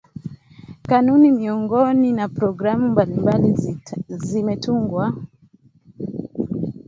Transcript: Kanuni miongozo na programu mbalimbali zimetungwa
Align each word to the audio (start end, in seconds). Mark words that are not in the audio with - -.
Kanuni 0.89 1.31
miongozo 1.39 1.93
na 2.17 2.25
programu 2.37 2.85
mbalimbali 2.93 3.49
zimetungwa 4.27 5.05